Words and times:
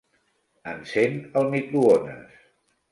Encén 0.71 1.21
el 1.43 1.53
microones. 1.55 2.39